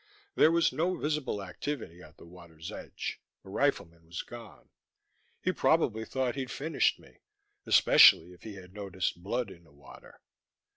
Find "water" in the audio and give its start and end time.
9.71-10.19